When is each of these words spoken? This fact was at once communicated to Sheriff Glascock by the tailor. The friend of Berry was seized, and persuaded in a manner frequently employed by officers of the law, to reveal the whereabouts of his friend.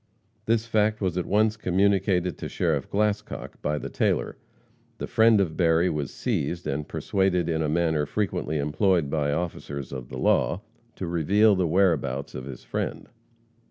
This 0.47 0.65
fact 0.65 0.99
was 0.99 1.15
at 1.15 1.27
once 1.27 1.57
communicated 1.57 2.35
to 2.39 2.49
Sheriff 2.49 2.89
Glascock 2.89 3.61
by 3.61 3.77
the 3.77 3.87
tailor. 3.91 4.35
The 4.97 5.05
friend 5.05 5.39
of 5.39 5.55
Berry 5.55 5.91
was 5.91 6.11
seized, 6.11 6.65
and 6.65 6.87
persuaded 6.87 7.47
in 7.47 7.61
a 7.61 7.69
manner 7.69 8.07
frequently 8.07 8.57
employed 8.57 9.11
by 9.11 9.31
officers 9.31 9.91
of 9.93 10.09
the 10.09 10.17
law, 10.17 10.61
to 10.95 11.05
reveal 11.05 11.53
the 11.55 11.67
whereabouts 11.67 12.33
of 12.33 12.45
his 12.45 12.63
friend. 12.63 13.09